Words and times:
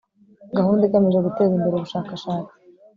gahunda 0.57 0.83
igamije 0.87 1.19
guteza 1.27 1.53
imbere 1.55 1.73
ubushakashatsi 1.75 2.53